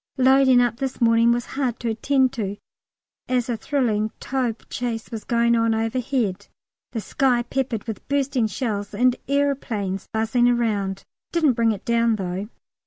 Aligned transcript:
Loading 0.17 0.59
up 0.61 0.77
this 0.77 0.99
morning 0.99 1.31
was 1.31 1.45
hard 1.45 1.79
to 1.81 1.89
attend 1.89 2.33
to, 2.33 2.57
as 3.29 3.49
a 3.49 3.55
thrilling 3.55 4.09
Taube 4.19 4.67
chase 4.67 5.11
was 5.11 5.23
going 5.23 5.55
on 5.55 5.75
overhead, 5.75 6.47
the 6.91 6.99
sky 6.99 7.43
peppered 7.43 7.83
with 7.83 8.07
bursting 8.07 8.47
shells, 8.47 8.95
and 8.95 9.15
aeroplanes 9.27 10.07
buzzing 10.11 10.49
around: 10.49 11.03
didn't 11.31 11.53
bring 11.53 11.71
it 11.71 11.85
down 11.85 12.15
though. 12.15 12.49